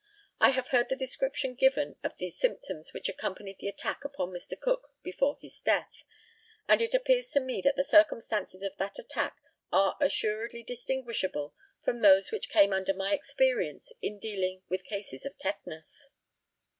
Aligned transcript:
I 0.39 0.49
have 0.49 0.69
heard 0.69 0.89
the 0.89 0.95
description 0.95 1.53
given 1.53 1.95
of 2.03 2.17
the 2.17 2.31
symptoms 2.31 2.91
which 2.91 3.07
accompanied 3.07 3.59
the 3.59 3.67
attack 3.67 4.03
upon 4.03 4.31
Mr. 4.31 4.59
Cook 4.59 4.89
before 5.03 5.37
his 5.39 5.59
death, 5.59 5.91
and 6.67 6.81
it 6.81 6.95
appears 6.95 7.29
to 7.33 7.39
me 7.39 7.61
that 7.61 7.75
the 7.75 7.83
circumstances 7.83 8.63
of 8.63 8.75
that 8.77 8.97
attack 8.97 9.37
are 9.71 9.97
assuredly 10.01 10.63
distinguishable 10.63 11.53
from 11.83 12.01
those 12.01 12.31
which 12.31 12.49
came 12.49 12.73
under 12.73 12.95
my 12.95 13.13
experience 13.13 13.93
in 14.01 14.17
dealing 14.17 14.63
with 14.69 14.85
cases 14.85 15.23
of 15.23 15.37
tetanus. 15.37 16.09